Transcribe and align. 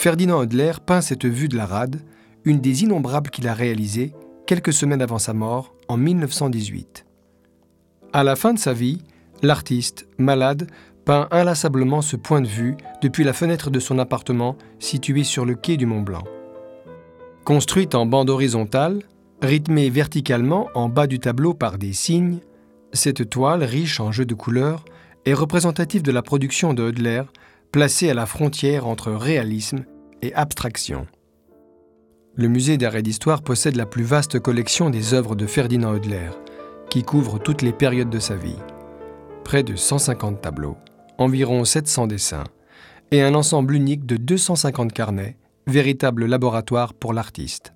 Ferdinand 0.00 0.38
Hodler 0.38 0.72
peint 0.86 1.02
cette 1.02 1.26
vue 1.26 1.48
de 1.48 1.58
la 1.58 1.66
rade, 1.66 2.00
une 2.46 2.62
des 2.62 2.84
innombrables 2.84 3.28
qu'il 3.28 3.46
a 3.46 3.52
réalisées 3.52 4.14
quelques 4.46 4.72
semaines 4.72 5.02
avant 5.02 5.18
sa 5.18 5.34
mort, 5.34 5.74
en 5.88 5.98
1918. 5.98 7.04
À 8.14 8.24
la 8.24 8.34
fin 8.34 8.54
de 8.54 8.58
sa 8.58 8.72
vie, 8.72 9.02
l'artiste, 9.42 10.08
malade, 10.16 10.70
peint 11.04 11.28
inlassablement 11.30 12.00
ce 12.00 12.16
point 12.16 12.40
de 12.40 12.46
vue 12.46 12.78
depuis 13.02 13.24
la 13.24 13.34
fenêtre 13.34 13.68
de 13.68 13.78
son 13.78 13.98
appartement 13.98 14.56
situé 14.78 15.22
sur 15.22 15.44
le 15.44 15.54
quai 15.54 15.76
du 15.76 15.84
Mont 15.84 16.00
Blanc. 16.00 16.24
Construite 17.44 17.94
en 17.94 18.06
bande 18.06 18.30
horizontale, 18.30 19.02
rythmée 19.42 19.90
verticalement 19.90 20.70
en 20.74 20.88
bas 20.88 21.08
du 21.08 21.18
tableau 21.18 21.52
par 21.52 21.76
des 21.76 21.92
signes, 21.92 22.38
cette 22.94 23.28
toile, 23.28 23.64
riche 23.64 24.00
en 24.00 24.12
jeux 24.12 24.24
de 24.24 24.32
couleurs, 24.32 24.82
est 25.26 25.34
représentative 25.34 26.00
de 26.00 26.10
la 26.10 26.22
production 26.22 26.72
de 26.72 26.84
Hodler, 26.84 27.24
placée 27.70 28.08
à 28.08 28.14
la 28.14 28.24
frontière 28.26 28.86
entre 28.86 29.12
réalisme 29.12 29.84
et 30.22 30.34
abstraction. 30.34 31.06
Le 32.34 32.48
musée 32.48 32.78
d'art 32.78 32.96
et 32.96 33.02
d'histoire 33.02 33.42
possède 33.42 33.76
la 33.76 33.86
plus 33.86 34.04
vaste 34.04 34.38
collection 34.38 34.90
des 34.90 35.14
œuvres 35.14 35.36
de 35.36 35.46
Ferdinand 35.46 35.92
Hodler, 35.92 36.30
qui 36.88 37.02
couvre 37.02 37.38
toutes 37.38 37.62
les 37.62 37.72
périodes 37.72 38.10
de 38.10 38.18
sa 38.18 38.36
vie. 38.36 38.58
Près 39.44 39.62
de 39.62 39.76
150 39.76 40.40
tableaux, 40.40 40.76
environ 41.18 41.64
700 41.64 42.06
dessins, 42.06 42.44
et 43.10 43.22
un 43.22 43.34
ensemble 43.34 43.74
unique 43.74 44.06
de 44.06 44.16
250 44.16 44.92
carnets, 44.92 45.36
véritable 45.66 46.26
laboratoire 46.26 46.94
pour 46.94 47.12
l'artiste. 47.12 47.72